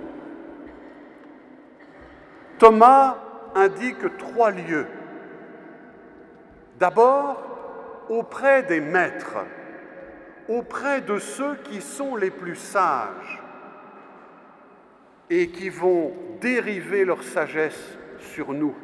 Thomas 2.59 3.17
indique 3.55 4.17
trois 4.17 4.51
lieux 4.51 4.87
D'abord, 6.79 8.05
auprès 8.09 8.63
des 8.63 8.81
maîtres, 8.81 9.37
auprès 10.49 11.01
de 11.01 11.17
ceux 11.17 11.55
qui 11.63 11.81
sont 11.81 12.15
les 12.15 12.31
plus 12.31 12.55
sages 12.55 13.42
et 15.35 15.47
qui 15.47 15.69
vont 15.69 16.13
dériver 16.41 17.05
leur 17.05 17.23
sagesse 17.23 17.97
sur 18.19 18.53
nous, 18.53 18.75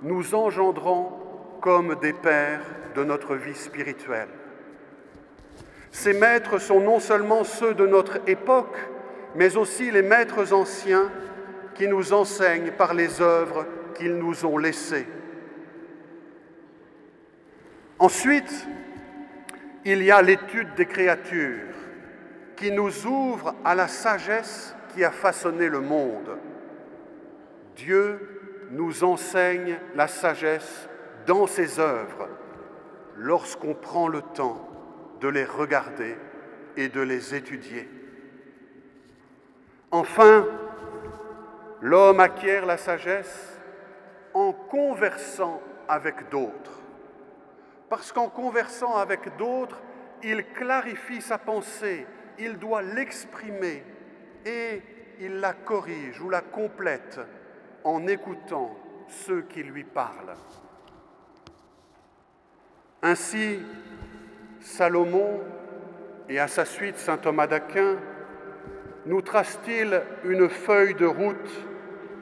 nous 0.00 0.34
engendrant 0.34 1.58
comme 1.60 1.96
des 1.96 2.14
pères 2.14 2.64
de 2.94 3.04
notre 3.04 3.34
vie 3.34 3.54
spirituelle. 3.54 4.30
Ces 5.90 6.14
maîtres 6.14 6.58
sont 6.58 6.80
non 6.80 6.98
seulement 6.98 7.44
ceux 7.44 7.74
de 7.74 7.86
notre 7.86 8.26
époque, 8.26 8.78
mais 9.34 9.58
aussi 9.58 9.90
les 9.90 10.00
maîtres 10.00 10.54
anciens 10.54 11.10
qui 11.74 11.86
nous 11.88 12.14
enseignent 12.14 12.70
par 12.70 12.94
les 12.94 13.20
œuvres 13.20 13.66
qu'ils 13.98 14.16
nous 14.16 14.46
ont 14.46 14.56
laissées. 14.56 15.06
Ensuite, 17.98 18.66
il 19.84 20.02
y 20.02 20.10
a 20.10 20.22
l'étude 20.22 20.74
des 20.74 20.86
créatures 20.86 21.74
qui 22.56 22.70
nous 22.70 23.06
ouvre 23.06 23.54
à 23.62 23.74
la 23.74 23.88
sagesse 23.88 24.75
qui 24.96 25.04
a 25.04 25.10
façonné 25.10 25.68
le 25.68 25.80
monde. 25.80 26.38
Dieu 27.76 28.66
nous 28.70 29.04
enseigne 29.04 29.78
la 29.94 30.08
sagesse 30.08 30.88
dans 31.26 31.46
ses 31.46 31.78
œuvres 31.78 32.30
lorsqu'on 33.14 33.74
prend 33.74 34.08
le 34.08 34.22
temps 34.22 34.66
de 35.20 35.28
les 35.28 35.44
regarder 35.44 36.16
et 36.78 36.88
de 36.88 37.02
les 37.02 37.34
étudier. 37.34 37.86
Enfin, 39.90 40.46
l'homme 41.82 42.20
acquiert 42.20 42.64
la 42.64 42.78
sagesse 42.78 43.60
en 44.32 44.54
conversant 44.54 45.60
avec 45.88 46.30
d'autres 46.30 46.80
parce 47.90 48.12
qu'en 48.12 48.28
conversant 48.28 48.96
avec 48.96 49.36
d'autres, 49.36 49.80
il 50.22 50.42
clarifie 50.54 51.20
sa 51.20 51.36
pensée, 51.36 52.06
il 52.38 52.58
doit 52.58 52.82
l'exprimer 52.82 53.84
et 54.46 54.82
il 55.20 55.40
la 55.40 55.52
corrige 55.52 56.20
ou 56.20 56.30
la 56.30 56.40
complète 56.40 57.20
en 57.84 58.06
écoutant 58.06 58.76
ceux 59.08 59.42
qui 59.42 59.62
lui 59.62 59.84
parlent. 59.84 60.34
Ainsi, 63.02 63.60
Salomon 64.60 65.40
et 66.28 66.38
à 66.38 66.48
sa 66.48 66.64
suite 66.64 66.96
Saint 66.96 67.18
Thomas 67.18 67.46
d'Aquin 67.46 67.96
nous 69.04 69.22
trace-t-il 69.22 70.02
une 70.24 70.48
feuille 70.48 70.94
de 70.94 71.06
route 71.06 71.50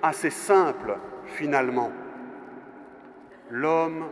assez 0.02 0.31
simple 0.31 0.99
finalement? 1.25 1.93
L'homme 3.50 4.09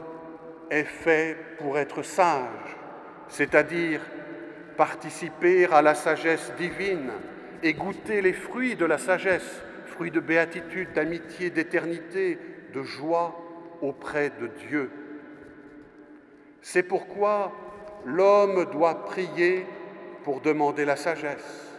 est 0.71 0.85
fait 0.85 1.37
pour 1.59 1.79
être 1.79 2.03
sage, 2.03 2.77
c'est-à-dire 3.29 4.01
participer 4.77 5.67
à 5.67 5.83
la 5.83 5.95
sagesse 5.95 6.53
divine 6.57 7.11
et 7.63 7.75
goûter 7.75 8.23
les 8.23 8.33
fruits 8.33 8.77
de 8.77 8.85
la 8.85 8.99
sagesse, 8.99 9.63
fruits 9.87 10.11
de 10.11 10.21
béatitude, 10.21 10.93
d'amitié, 10.93 11.51
d'éternité, 11.51 12.39
de 12.75 12.83
joie 12.83 13.39
auprès 13.81 14.31
de 14.41 14.49
Dieu. 14.69 14.91
C'est 16.61 16.83
pourquoi 16.83 17.53
l'homme 18.05 18.67
doit 18.71 19.05
prier 19.05 19.67
pour 20.25 20.41
demander 20.41 20.85
la 20.85 20.97
sagesse. 20.97 21.73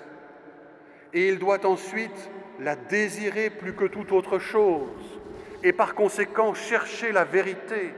Et 1.13 1.29
il 1.29 1.39
doit 1.39 1.65
ensuite 1.65 2.29
la 2.59 2.75
désirer 2.75 3.49
plus 3.49 3.73
que 3.73 3.85
toute 3.85 4.11
autre 4.11 4.39
chose, 4.39 5.19
et 5.63 5.73
par 5.73 5.95
conséquent 5.95 6.53
chercher 6.53 7.11
la 7.11 7.23
vérité 7.23 7.93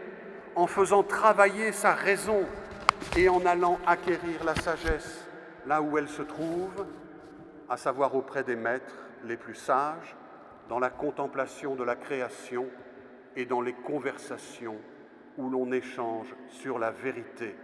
en 0.55 0.67
faisant 0.67 1.03
travailler 1.03 1.71
sa 1.71 1.93
raison 1.93 2.45
et 3.17 3.27
en 3.27 3.45
allant 3.45 3.79
acquérir 3.85 4.43
la 4.45 4.55
sagesse 4.55 5.25
là 5.67 5.81
où 5.81 5.97
elle 5.97 6.07
se 6.07 6.21
trouve, 6.21 6.85
à 7.69 7.77
savoir 7.77 8.15
auprès 8.15 8.43
des 8.43 8.55
maîtres 8.55 8.95
les 9.23 9.37
plus 9.37 9.55
sages, 9.55 10.15
dans 10.69 10.79
la 10.79 10.89
contemplation 10.89 11.75
de 11.75 11.83
la 11.83 11.95
création 11.95 12.67
et 13.35 13.45
dans 13.45 13.61
les 13.61 13.73
conversations 13.73 14.77
où 15.37 15.49
l'on 15.49 15.71
échange 15.71 16.33
sur 16.49 16.79
la 16.79 16.91
vérité. 16.91 17.55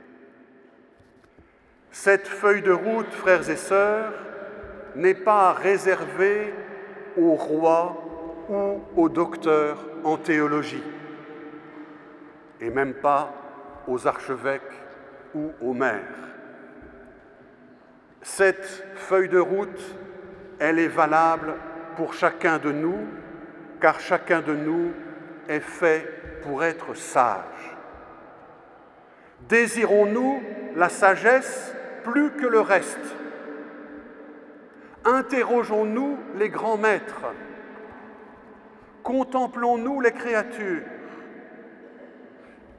Cette 1.92 2.28
feuille 2.28 2.62
de 2.62 2.72
route, 2.72 3.12
frères 3.12 3.50
et 3.50 3.56
sœurs, 3.56 4.14
n'est 4.96 5.16
pas 5.16 5.54
réservée 5.54 6.54
aux 7.18 7.36
rois 7.36 8.04
ou 8.50 8.82
aux 8.96 9.10
docteurs 9.10 9.78
en 10.04 10.18
théologie, 10.18 10.84
et 12.60 12.70
même 12.70 12.94
pas 12.94 13.34
aux 13.88 14.08
archevêques 14.08 14.62
ou 15.34 15.52
aux 15.62 15.74
maires. 15.74 16.31
Cette 18.34 18.86
feuille 18.96 19.28
de 19.28 19.40
route, 19.40 19.98
elle 20.58 20.80
est 20.80 20.88
valable 20.88 21.54
pour 21.98 22.14
chacun 22.14 22.60
de 22.60 22.72
nous, 22.72 23.06
car 23.82 24.00
chacun 24.00 24.40
de 24.40 24.56
nous 24.56 24.94
est 25.50 25.60
fait 25.60 26.40
pour 26.42 26.64
être 26.64 26.94
sage. 26.94 27.76
Désirons-nous 29.50 30.42
la 30.78 30.88
sagesse 30.88 31.76
plus 32.06 32.32
que 32.32 32.46
le 32.46 32.62
reste? 32.62 33.18
Interrogeons-nous 35.04 36.18
les 36.38 36.48
grands 36.48 36.78
maîtres? 36.78 37.34
Contemplons-nous 39.04 40.00
les 40.00 40.14
créatures? 40.14 40.84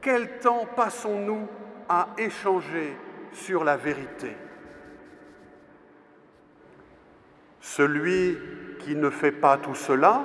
Quel 0.00 0.38
temps 0.38 0.66
passons-nous 0.74 1.46
à 1.90 2.08
échanger 2.16 2.96
sur 3.32 3.64
la 3.64 3.76
vérité? 3.76 4.34
Celui 7.62 8.38
qui 8.80 8.96
ne 8.96 9.08
fait 9.08 9.30
pas 9.30 9.56
tout 9.56 9.76
cela, 9.76 10.24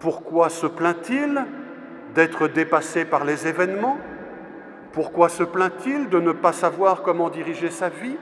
pourquoi 0.00 0.48
se 0.48 0.66
plaint-il 0.66 1.46
d'être 2.12 2.48
dépassé 2.48 3.04
par 3.04 3.24
les 3.24 3.46
événements? 3.46 3.96
Pourquoi 4.92 5.28
se 5.28 5.44
plaint-il 5.44 6.08
de 6.08 6.18
ne 6.18 6.32
pas 6.32 6.52
savoir 6.52 7.02
comment 7.02 7.30
diriger 7.30 7.70
sa 7.70 7.88
vie, 7.88 8.16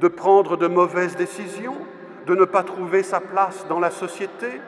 de 0.00 0.06
prendre 0.06 0.56
de 0.56 0.68
mauvaises 0.68 1.16
décisions, 1.16 1.76
de 2.24 2.36
ne 2.36 2.44
pas 2.44 2.62
trouver 2.62 3.02
sa 3.02 3.18
place 3.18 3.66
dans 3.68 3.80
la 3.80 3.90
société, 3.90 4.60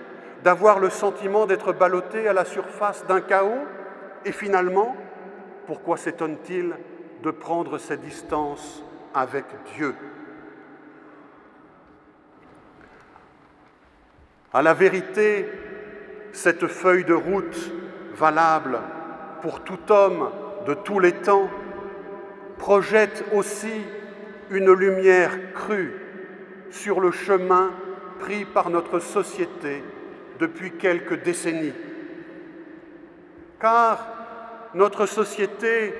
d'avoir 0.42 0.80
le 0.80 0.90
sentiment 0.90 1.46
d'être 1.46 1.72
ballotté 1.72 2.26
à 2.26 2.32
la 2.32 2.44
surface 2.44 3.06
d'un 3.06 3.20
chaos? 3.20 3.64
Et 4.24 4.32
finalement, 4.32 4.96
pourquoi 5.68 5.96
s'étonne-t-il 5.96 6.74
de 7.22 7.30
prendre 7.30 7.78
ses 7.78 7.96
distances 7.96 8.82
avec 9.14 9.44
Dieu? 9.76 9.94
À 14.52 14.62
la 14.62 14.72
vérité, 14.72 15.46
cette 16.32 16.68
feuille 16.68 17.04
de 17.04 17.12
route 17.12 17.70
valable 18.14 18.78
pour 19.42 19.60
tout 19.60 19.78
homme 19.90 20.30
de 20.66 20.72
tous 20.72 21.00
les 21.00 21.12
temps 21.12 21.50
projette 22.56 23.24
aussi 23.34 23.84
une 24.50 24.72
lumière 24.72 25.52
crue 25.52 25.92
sur 26.70 27.00
le 27.00 27.10
chemin 27.10 27.72
pris 28.20 28.46
par 28.46 28.70
notre 28.70 29.00
société 29.00 29.82
depuis 30.38 30.72
quelques 30.72 31.22
décennies. 31.22 31.74
Car 33.60 34.06
notre 34.72 35.04
société 35.04 35.92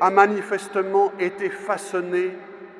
a 0.00 0.10
manifestement 0.10 1.12
été 1.20 1.50
façonnée 1.50 2.36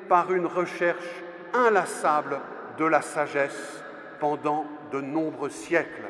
par 0.09 0.33
une 0.33 0.47
recherche 0.47 1.23
inlassable 1.53 2.39
de 2.77 2.83
la 2.83 3.01
sagesse 3.01 3.83
pendant 4.19 4.65
de 4.93 5.01
nombreux 5.01 5.49
siècles. 5.49 6.07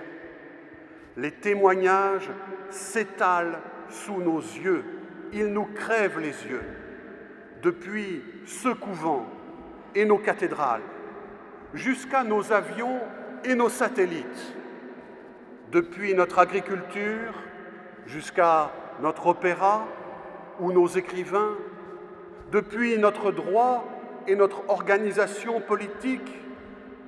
Les 1.15 1.31
témoignages 1.31 2.29
s'étalent 2.69 3.59
sous 3.89 4.19
nos 4.21 4.39
yeux, 4.39 4.83
ils 5.31 5.47
nous 5.47 5.65
crèvent 5.65 6.19
les 6.19 6.45
yeux, 6.45 6.63
depuis 7.61 8.21
ce 8.45 8.69
couvent 8.69 9.25
et 9.95 10.05
nos 10.05 10.17
cathédrales, 10.17 10.81
jusqu'à 11.73 12.23
nos 12.23 12.51
avions 12.51 12.99
et 13.45 13.55
nos 13.55 13.69
satellites, 13.69 14.53
depuis 15.71 16.13
notre 16.13 16.39
agriculture 16.39 17.33
jusqu'à 18.05 18.71
notre 19.01 19.27
opéra 19.27 19.87
ou 20.59 20.73
nos 20.73 20.87
écrivains, 20.87 21.55
depuis 22.51 22.97
notre 22.97 23.31
droit 23.31 23.85
et 24.27 24.35
notre 24.35 24.69
organisation 24.69 25.61
politique 25.61 26.37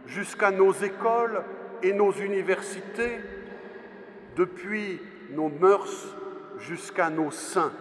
jusqu'à 0.07 0.51
nos 0.51 0.71
écoles 0.71 1.43
et 1.85 1.93
nos 1.93 2.11
universités, 2.11 3.19
depuis 4.35 4.99
nos 5.29 5.49
mœurs 5.49 6.15
jusqu'à 6.57 7.11
nos 7.11 7.29
saints. 7.29 7.73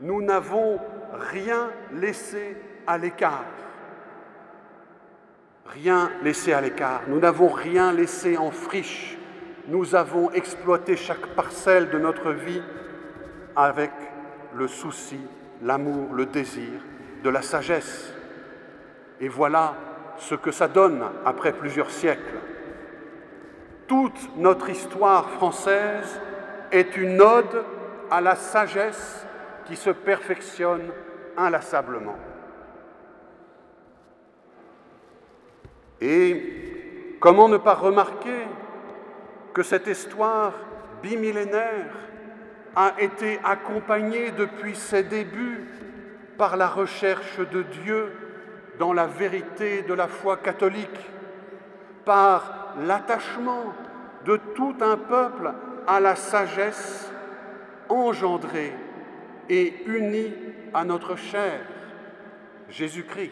Nous 0.00 0.20
n'avons 0.22 0.80
rien 1.12 1.70
laissé 1.92 2.56
à 2.88 2.98
l'écart. 2.98 3.44
Rien 5.66 6.10
laissé 6.24 6.52
à 6.52 6.60
l'écart. 6.60 7.02
Nous 7.06 7.20
n'avons 7.20 7.46
rien 7.46 7.92
laissé 7.92 8.36
en 8.36 8.50
friche. 8.50 9.16
Nous 9.68 9.94
avons 9.94 10.32
exploité 10.32 10.96
chaque 10.96 11.28
parcelle 11.36 11.90
de 11.90 11.98
notre 11.98 12.32
vie 12.32 12.62
avec 13.54 13.92
le 14.56 14.66
souci, 14.66 15.20
l'amour, 15.62 16.12
le 16.12 16.26
désir, 16.26 16.80
de 17.22 17.30
la 17.30 17.42
sagesse. 17.42 18.12
Et 19.20 19.28
voilà 19.28 19.76
ce 20.16 20.34
que 20.34 20.50
ça 20.50 20.66
donne 20.66 21.04
après 21.24 21.52
plusieurs 21.52 21.90
siècles. 21.90 22.49
Toute 23.90 24.36
notre 24.36 24.70
histoire 24.70 25.28
française 25.30 26.20
est 26.70 26.96
une 26.96 27.20
ode 27.20 27.64
à 28.08 28.20
la 28.20 28.36
sagesse 28.36 29.26
qui 29.64 29.74
se 29.74 29.90
perfectionne 29.90 30.92
inlassablement. 31.36 32.14
Et 36.00 37.16
comment 37.18 37.48
ne 37.48 37.56
pas 37.56 37.74
remarquer 37.74 38.46
que 39.52 39.64
cette 39.64 39.88
histoire 39.88 40.52
bimillénaire 41.02 41.92
a 42.76 42.92
été 43.00 43.40
accompagnée 43.42 44.30
depuis 44.30 44.76
ses 44.76 45.02
débuts 45.02 45.66
par 46.38 46.56
la 46.56 46.68
recherche 46.68 47.40
de 47.40 47.62
Dieu 47.62 48.12
dans 48.78 48.92
la 48.92 49.08
vérité 49.08 49.82
de 49.82 49.94
la 49.94 50.06
foi 50.06 50.36
catholique, 50.36 51.10
par 52.10 52.74
l'attachement 52.88 53.72
de 54.24 54.36
tout 54.56 54.74
un 54.80 54.96
peuple 54.96 55.52
à 55.86 56.00
la 56.00 56.16
sagesse 56.16 57.08
engendrée 57.88 58.72
et 59.48 59.74
unie 59.86 60.34
à 60.74 60.84
notre 60.84 61.14
chair, 61.14 61.60
Jésus-Christ. 62.68 63.30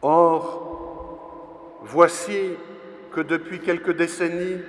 Or, 0.00 1.82
voici 1.82 2.56
que 3.12 3.20
depuis 3.20 3.60
quelques 3.60 3.94
décennies, 3.94 4.62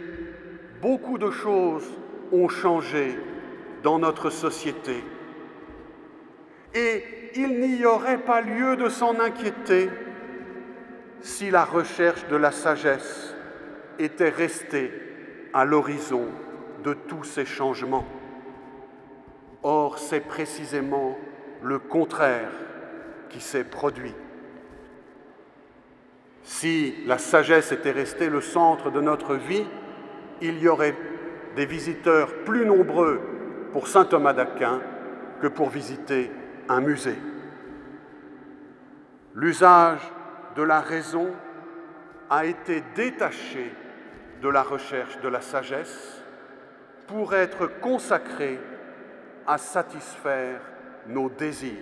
beaucoup 0.82 1.20
de 1.20 1.32
choses 1.32 1.88
ont 2.34 2.50
changé 2.50 3.18
dans 3.82 3.98
notre 3.98 4.30
société 4.30 5.06
et 6.76 7.21
il 7.36 7.60
n'y 7.60 7.86
aurait 7.86 8.18
pas 8.18 8.42
lieu 8.42 8.76
de 8.76 8.90
s'en 8.90 9.20
inquiéter 9.20 9.90
si 11.22 11.52
la 11.52 11.64
recherche 11.64 12.28
de 12.28 12.36
la 12.36 12.52
sagesse 12.52 13.36
était 14.00 14.30
restée 14.30 14.92
à 15.54 15.66
l'horizon 15.66 16.26
de 16.84 16.94
tous 16.94 17.24
ces 17.24 17.46
changements. 17.46 18.06
Or, 19.64 20.00
c'est 20.00 20.22
précisément 20.22 21.18
le 21.62 21.78
contraire 21.78 22.52
qui 23.30 23.40
s'est 23.40 23.64
produit. 23.64 24.16
Si 26.44 26.96
la 27.06 27.20
sagesse 27.20 27.72
était 27.72 27.92
restée 27.92 28.30
le 28.30 28.42
centre 28.42 28.90
de 28.90 29.00
notre 29.00 29.36
vie, 29.36 29.66
il 30.42 30.60
y 30.60 30.68
aurait 30.68 30.96
des 31.56 31.68
visiteurs 31.68 32.34
plus 32.46 32.66
nombreux 32.66 33.22
pour 33.72 33.88
Saint 33.88 34.06
Thomas 34.06 34.34
d'Aquin 34.34 34.82
que 35.42 35.48
pour 35.48 35.70
visiter 35.70 36.32
un 36.72 36.82
musée. 36.82 37.18
L'usage 39.36 40.02
de 40.56 40.64
la 40.64 40.80
raison 40.82 41.30
a 42.30 42.46
été 42.46 42.84
détaché 42.96 43.74
de 44.42 44.50
la 44.50 44.64
recherche 44.64 45.20
de 45.22 45.28
la 45.28 45.42
sagesse 45.42 46.22
pour 47.08 47.34
être 47.34 47.68
consacré 47.80 48.60
à 49.46 49.58
satisfaire 49.58 50.62
nos 51.08 51.30
désirs. 51.30 51.76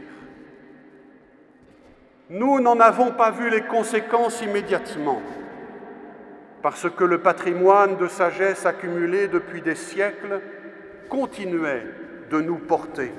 Nous 2.29 2.59
n'en 2.59 2.79
avons 2.79 3.11
pas 3.11 3.31
vu 3.31 3.49
les 3.49 3.61
conséquences 3.61 4.41
immédiatement, 4.41 5.21
parce 6.61 6.89
que 6.89 7.03
le 7.03 7.19
patrimoine 7.19 7.97
de 7.97 8.07
sagesse 8.07 8.65
accumulé 8.65 9.27
depuis 9.27 9.61
des 9.61 9.75
siècles 9.75 10.41
continuait 11.09 11.87
de 12.29 12.41
nous 12.41 12.57
porter. 12.57 13.11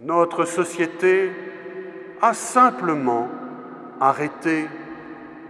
Notre 0.00 0.44
société 0.44 1.32
a 2.22 2.32
simplement 2.32 3.28
arrêté 4.00 4.68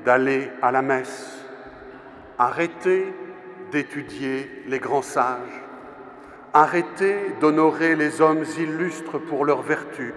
d'aller 0.07 0.49
à 0.63 0.73
la 0.73 0.81
messe, 0.81 1.45
arrêté 2.39 3.13
d'étudier 3.71 4.51
les 4.67 4.79
grands 4.79 5.03
sages, 5.03 5.63
arrêté 6.55 7.15
d'honorer 7.43 7.95
les 7.95 8.23
hommes 8.23 8.45
illustres 8.59 9.21
pour 9.21 9.45
leurs 9.45 9.61
vertus, 9.61 10.15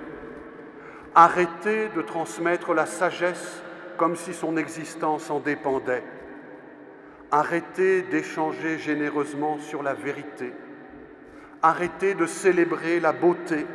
arrêté 1.13 1.89
de 1.93 2.01
transmettre 2.01 2.73
la 2.73 2.85
sagesse 2.85 3.61
comme 3.97 4.15
si 4.15 4.33
son 4.33 4.55
existence 4.55 5.29
en 5.29 5.41
dépendait, 5.41 6.05
arrêté 7.31 8.01
d'échanger 8.03 8.79
généreusement 8.79 9.59
sur 9.59 9.83
la 9.83 9.93
vérité, 9.93 10.53
arrêté 11.61 12.13
de 12.13 12.25
célébrer 12.25 13.01
la 13.01 13.11
beauté, 13.11 13.65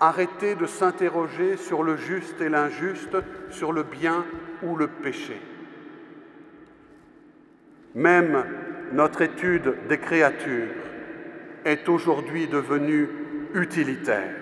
arrêter 0.00 0.54
de 0.54 0.66
s'interroger 0.66 1.56
sur 1.56 1.82
le 1.82 1.96
juste 1.96 2.40
et 2.40 2.48
l'injuste, 2.48 3.16
sur 3.50 3.72
le 3.72 3.82
bien 3.82 4.24
ou 4.62 4.76
le 4.76 4.88
péché. 4.88 5.40
Même 7.94 8.44
notre 8.92 9.22
étude 9.22 9.74
des 9.88 9.98
créatures 9.98 10.74
est 11.64 11.88
aujourd'hui 11.88 12.46
devenue 12.46 13.08
utilitaire. 13.54 14.34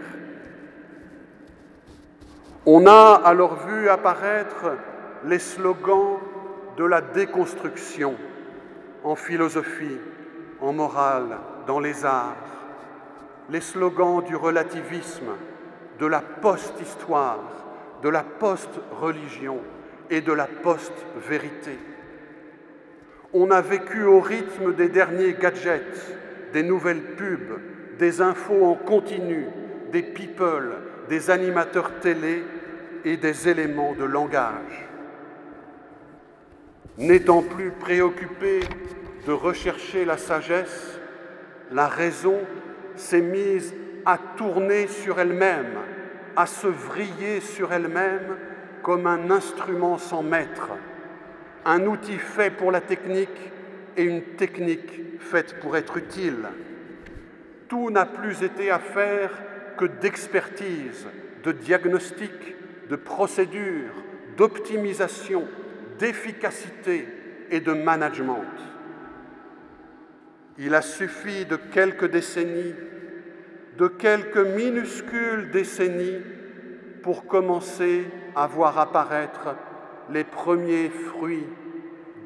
On 2.67 2.87
a 2.87 3.21
alors 3.25 3.67
vu 3.67 3.89
apparaître 3.89 4.77
les 5.25 5.39
slogans 5.39 6.19
de 6.77 6.85
la 6.85 7.01
déconstruction 7.01 8.17
en 9.05 9.15
philosophie, 9.15 9.99
en 10.61 10.73
morale, 10.73 11.39
dans 11.67 11.79
les 11.79 12.05
arts, 12.05 12.37
les 13.51 13.61
slogans 13.61 14.23
du 14.23 14.37
relativisme, 14.37 15.33
de 15.99 16.07
la 16.07 16.21
post-histoire, 16.21 17.41
de 18.03 18.09
la 18.09 18.23
post-religion 18.23 19.61
et 20.11 20.21
de 20.21 20.33
la 20.33 20.47
post-vérité. 20.47 21.79
On 23.33 23.51
a 23.51 23.61
vécu 23.61 24.03
au 24.05 24.21
rythme 24.21 24.75
des 24.75 24.89
derniers 24.89 25.35
gadgets, 25.35 26.17
des 26.53 26.63
nouvelles 26.63 27.15
pubs, 27.17 27.61
des 27.99 28.21
infos 28.21 28.65
en 28.65 28.75
continu, 28.75 29.47
des 29.93 30.03
people, 30.03 30.77
des 31.09 31.31
animateurs 31.31 32.01
télé 32.01 32.45
et 33.05 33.17
des 33.17 33.49
éléments 33.49 33.95
de 33.95 34.05
langage. 34.05 34.89
N'étant 36.97 37.43
plus 37.43 37.71
préoccupé 37.71 38.61
de 39.27 39.33
rechercher 39.33 40.05
la 40.05 40.17
sagesse, 40.17 40.99
la 41.73 41.89
raison 41.89 42.39
s'est 42.97 43.21
mise 43.21 43.75
à 44.05 44.19
tourner 44.37 44.87
sur 44.87 45.19
elle-même, 45.21 45.79
à 46.37 46.47
se 46.47 46.67
vriller 46.67 47.41
sur 47.41 47.73
elle-même 47.73 48.37
comme 48.83 49.07
un 49.07 49.31
instrument 49.31 49.99
sans 49.99 50.23
maître, 50.23 50.71
un 51.65 51.87
outil 51.87 52.19
fait 52.19 52.51
pour 52.51 52.71
la 52.71 52.81
technique 52.81 53.53
et 53.97 54.03
une 54.05 54.23
technique 54.23 55.21
faite 55.21 55.59
pour 55.61 55.77
être 55.77 55.97
utile. 55.97 56.49
Tout 57.69 57.91
n'a 57.91 58.05
plus 58.05 58.43
été 58.43 58.71
affaire 58.71 59.31
que 59.79 59.87
d'expertise, 59.87 61.07
de 61.43 61.53
diagnostic, 61.53 62.33
de 62.91 62.97
procédure, 62.97 63.93
d'optimisation, 64.37 65.45
d'efficacité 65.99 67.09
et 67.51 67.61
de 67.61 67.73
management. 67.73 68.45
Il 70.59 70.75
a 70.75 70.83
suffi 70.83 71.47
de 71.47 71.57
quelques 71.57 72.11
décennies, 72.11 72.75
de 73.77 73.89
quelques 73.89 74.37
minuscules 74.37 75.51
décennies 75.51 76.23
pour 77.03 77.27
commencer 77.27 78.07
à 78.37 78.47
voir 78.47 78.79
apparaître 78.79 79.57
les 80.11 80.25
premiers 80.25 80.91
fruits 80.91 81.47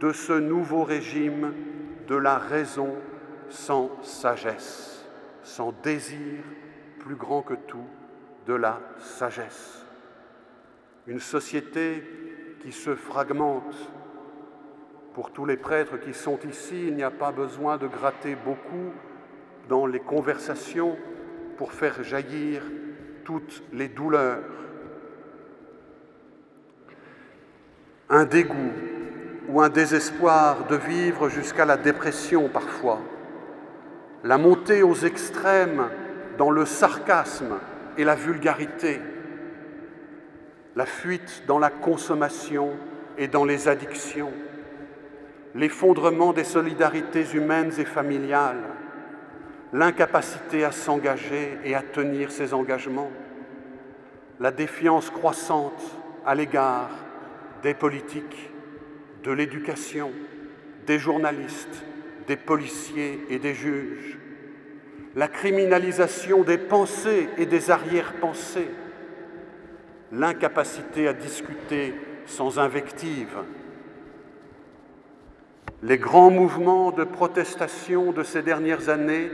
de 0.01 0.13
ce 0.13 0.33
nouveau 0.33 0.85
régime 0.85 1.55
de 2.07 2.17
la 2.17 2.39
raison 2.39 2.95
sans 3.49 3.91
sagesse, 4.03 5.07
sans 5.43 5.73
désir 5.83 6.43
plus 6.99 7.17
grand 7.17 7.43
que 7.43 7.55
tout 7.55 7.87
de 8.47 8.55
la 8.55 8.81
sagesse. 8.99 9.85
Une 11.07 11.21
société 11.21 12.03
qui 12.61 12.73
se 12.73 12.95
fragmente 12.95 13.75
pour 15.19 15.33
tous 15.33 15.47
les 15.47 15.57
prêtres 15.57 15.97
qui 15.97 16.15
sont 16.15 16.39
ici, 16.49 16.87
il 16.87 16.95
n'y 16.95 17.03
a 17.03 17.11
pas 17.11 17.33
besoin 17.33 17.77
de 17.77 17.89
gratter 17.89 18.37
beaucoup 18.37 18.93
dans 19.69 19.85
les 19.85 19.99
conversations 19.99 20.97
pour 21.57 21.73
faire 21.73 22.05
jaillir 22.05 22.63
toutes 23.25 23.65
les 23.73 23.89
douleurs. 23.89 24.45
Un 28.09 28.27
dégoût 28.27 28.71
ou 29.49 29.61
un 29.61 29.69
désespoir 29.69 30.69
de 30.69 30.77
vivre 30.77 31.29
jusqu'à 31.29 31.65
la 31.65 31.77
dépression 31.77 32.49
parfois. 32.49 33.01
La 34.23 34.39
montée 34.39 34.85
aux 34.85 34.95
extrêmes 34.95 35.89
dans 36.39 36.53
le 36.53 36.65
sarcasme 36.65 37.59
et 37.97 38.05
la 38.05 38.15
vulgarité. 38.15 39.01
La 40.77 40.87
fuite 40.87 41.43
dans 41.49 41.59
la 41.59 41.71
consommation 41.71 42.71
et 43.17 43.27
dans 43.27 43.45
les 43.45 43.67
addictions 43.67 44.33
l'effondrement 45.55 46.33
des 46.33 46.45
solidarités 46.45 47.25
humaines 47.35 47.73
et 47.79 47.85
familiales, 47.85 48.65
l'incapacité 49.73 50.65
à 50.65 50.73
s'engager 50.73 51.59
et 51.65 51.75
à 51.75 51.83
tenir 51.83 52.31
ses 52.31 52.55
engagements, 52.55 53.11
la 54.41 54.51
défiance 54.51 55.11
croissante 55.11 55.83
à 56.25 56.35
l'égard 56.35 56.91
des 57.63 57.75
politiques, 57.75 58.51
de 59.25 59.33
l'éducation, 59.33 60.13
des 60.87 60.99
journalistes, 60.99 61.85
des 62.27 62.37
policiers 62.37 63.25
et 63.31 63.39
des 63.39 63.55
juges, 63.55 64.19
la 65.17 65.29
criminalisation 65.29 66.43
des 66.45 66.59
pensées 66.59 67.29
et 67.39 67.47
des 67.47 67.71
arrière-pensées, 67.71 68.71
l'incapacité 70.13 71.09
à 71.09 71.13
discuter 71.13 71.95
sans 72.27 72.59
invective, 72.59 73.37
les 75.83 75.99
grands 75.99 76.31
mouvements 76.31 76.91
de 76.91 77.05
protestation 77.05 78.13
de 78.13 78.23
ces 78.23 78.43
dernières 78.43 78.89
années 78.89 79.31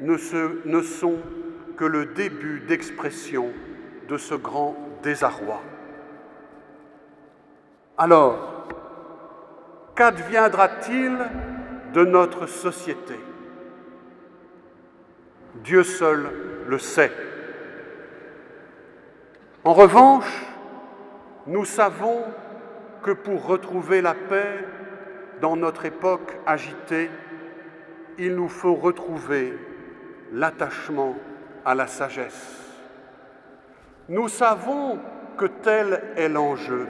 ne, 0.00 0.16
sont 0.16 1.18
que 1.76 1.84
le 1.84 2.06
début 2.06 2.60
d'expression 2.60 3.48
de 4.08 4.16
ce 4.16 4.34
grand 4.34 4.76
désarroi. 5.02 5.60
Alors, 7.98 8.68
qu'adviendra-t-il 9.94 11.18
de 11.92 12.04
notre 12.04 12.46
société? 12.46 13.20
Dieu 15.56 15.82
seul 15.82 16.30
le 16.66 16.78
sait. 16.78 17.12
En 19.64 19.74
revanche, 19.74 20.46
nous 21.46 21.66
savons 21.66 22.24
que 23.02 23.10
pour 23.10 23.46
retrouver 23.46 24.00
la 24.00 24.14
paix, 24.14 24.64
dans 25.40 25.56
notre 25.56 25.86
époque 25.86 26.36
agitée, 26.46 27.10
il 28.18 28.34
nous 28.34 28.48
faut 28.48 28.74
retrouver 28.74 29.54
l'attachement 30.32 31.14
à 31.64 31.74
la 31.74 31.86
sagesse. 31.86 32.56
Nous 34.08 34.28
savons 34.28 34.98
que 35.36 35.46
tel 35.46 36.02
est 36.16 36.28
l'enjeu. 36.28 36.86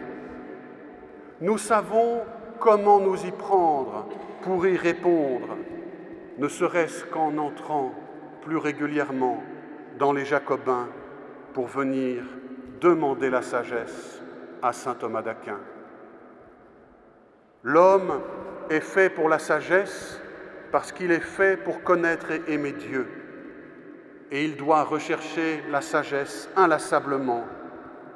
Nous 1.41 1.59
savons 1.59 2.23
comment 2.59 2.99
nous 2.99 3.25
y 3.25 3.31
prendre 3.31 4.09
pour 4.43 4.67
y 4.67 4.77
répondre, 4.77 5.57
ne 6.39 6.49
serait-ce 6.49 7.05
qu'en 7.05 7.37
entrant 7.39 7.95
plus 8.43 8.57
régulièrement 8.57 9.43
dans 9.99 10.13
les 10.13 10.25
Jacobins 10.25 10.89
pour 11.53 11.67
venir 11.67 12.23
demander 12.81 13.29
la 13.29 13.43
sagesse 13.43 14.23
à 14.63 14.73
saint 14.73 14.95
Thomas 14.95 15.23
d'Aquin. 15.23 15.59
L'homme 17.63 18.23
est 18.71 18.81
fait 18.81 19.11
pour 19.11 19.29
la 19.29 19.39
sagesse 19.39 20.21
parce 20.73 20.93
qu'il 20.93 21.13
est 21.13 21.21
fait 21.21 21.57
pour 21.57 21.83
connaître 21.83 22.31
et 22.31 22.43
aimer 22.49 22.73
Dieu. 22.73 23.07
Et 24.31 24.45
il 24.45 24.57
doit 24.57 24.85
rechercher 24.85 25.63
la 25.71 25.83
sagesse 25.83 26.49
inlassablement 26.57 27.45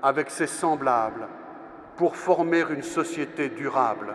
avec 0.02 0.30
ses 0.30 0.46
semblables 0.46 1.28
pour 1.96 2.16
former 2.16 2.64
une 2.70 2.83
société 2.83 3.48
durable. 3.50 4.14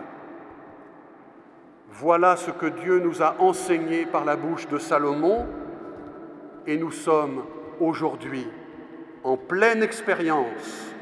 Voilà 1.90 2.36
ce 2.36 2.50
que 2.50 2.66
Dieu 2.66 2.98
nous 2.98 3.22
a 3.22 3.36
enseigné 3.38 4.06
par 4.06 4.24
la 4.24 4.36
bouche 4.36 4.66
de 4.68 4.78
Salomon 4.78 5.46
et 6.66 6.76
nous 6.76 6.92
sommes 6.92 7.44
aujourd'hui 7.78 8.48
en 9.22 9.36
pleine 9.36 9.82
expérience, 9.82 10.94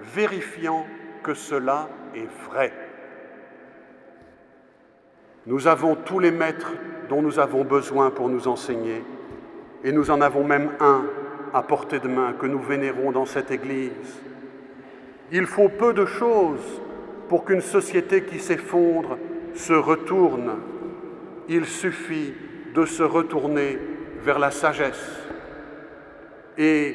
vérifiant 0.00 0.86
que 1.22 1.34
cela 1.34 1.88
est 2.14 2.28
vrai. 2.48 2.83
Nous 5.46 5.66
avons 5.66 5.94
tous 5.94 6.20
les 6.20 6.30
maîtres 6.30 6.72
dont 7.08 7.20
nous 7.20 7.38
avons 7.38 7.64
besoin 7.64 8.10
pour 8.10 8.28
nous 8.28 8.48
enseigner, 8.48 9.04
et 9.82 9.92
nous 9.92 10.10
en 10.10 10.20
avons 10.22 10.42
même 10.42 10.70
un 10.80 11.04
à 11.52 11.62
portée 11.62 12.00
de 12.00 12.08
main 12.08 12.32
que 12.32 12.46
nous 12.46 12.60
vénérons 12.60 13.12
dans 13.12 13.26
cette 13.26 13.50
Église. 13.50 14.22
Il 15.30 15.46
faut 15.46 15.68
peu 15.68 15.92
de 15.92 16.06
choses 16.06 16.80
pour 17.28 17.44
qu'une 17.44 17.60
société 17.60 18.24
qui 18.24 18.38
s'effondre 18.38 19.18
se 19.54 19.72
retourne. 19.72 20.56
Il 21.48 21.66
suffit 21.66 22.32
de 22.74 22.86
se 22.86 23.02
retourner 23.02 23.78
vers 24.22 24.38
la 24.38 24.50
sagesse. 24.50 25.20
Et 26.56 26.94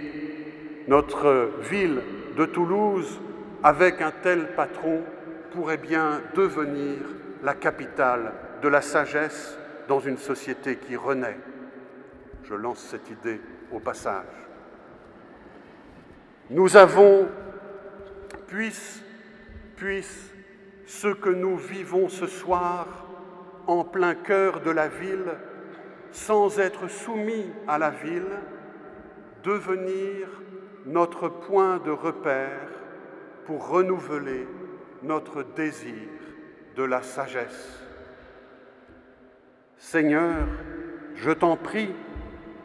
notre 0.88 1.51
ville 1.69 2.01
de 2.35 2.45
Toulouse, 2.45 3.19
avec 3.63 4.01
un 4.01 4.12
tel 4.23 4.53
patron, 4.55 5.01
pourrait 5.53 5.77
bien 5.77 6.21
devenir 6.35 6.97
la 7.43 7.54
capitale 7.54 8.34
de 8.62 8.67
la 8.67 8.82
sagesse 8.82 9.58
dans 9.88 9.99
une 9.99 10.17
société 10.17 10.78
qui 10.78 10.95
renaît. 10.95 11.38
Je 12.43 12.54
lance 12.54 12.80
cette 12.80 13.10
idée 13.10 13.41
au 13.71 13.80
passage. 13.80 14.25
Nous 16.49 16.78
avons, 16.78 17.28
puisse, 18.47 19.04
puisse 19.75 20.32
ce 20.86 21.08
que 21.08 21.30
nous 21.30 21.58
vivons 21.58 22.10
ce 22.10 22.25
soir 22.25 22.88
en 23.67 23.84
plein 23.84 24.15
cœur 24.15 24.62
de 24.62 24.71
la 24.71 24.88
ville, 24.88 25.38
sans 26.12 26.60
être 26.60 26.89
soumis 26.89 27.52
à 27.67 27.78
la 27.78 27.91
ville, 27.91 28.39
devenir 29.43 30.28
notre 30.86 31.30
point 31.30 31.78
de 31.78 31.91
repère 31.91 32.67
pour 33.45 33.67
renouveler 33.69 34.47
notre 35.04 35.43
désir 35.43 36.18
de 36.80 36.86
la 36.86 37.02
sagesse. 37.02 37.84
Seigneur, 39.78 40.48
je 41.15 41.32
t'en 41.32 41.58
prie, 41.58 41.94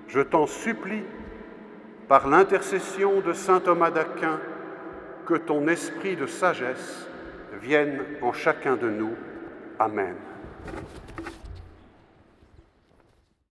je 0.06 0.20
t'en 0.20 0.46
supplie, 0.46 1.02
par 2.06 2.28
l'intercession 2.28 3.20
de 3.22 3.32
Saint 3.32 3.58
Thomas 3.58 3.90
d'Aquin, 3.90 4.38
que 5.26 5.34
ton 5.34 5.66
esprit 5.66 6.14
de 6.14 6.26
sagesse 6.26 7.08
vienne 7.60 8.04
en 8.22 8.32
chacun 8.32 8.76
de 8.76 8.88
nous. 8.88 9.16
Amen. 9.80 10.14